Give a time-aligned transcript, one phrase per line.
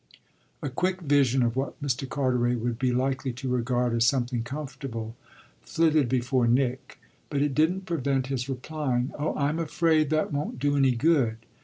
[0.63, 2.09] A quick vision of what Mr.
[2.09, 5.15] Carteret would be likely to regard as something comfortable
[5.61, 6.97] flitted before Nick,
[7.29, 11.37] but it didn't prevent his replying: "Oh I'm afraid that won't do any good.